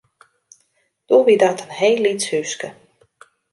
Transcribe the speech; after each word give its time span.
Doe 1.05 1.25
wie 1.25 1.37
dat 1.43 1.59
in 1.63 1.73
heel 1.81 1.97
lyts 2.03 2.25
húske. 2.33 2.69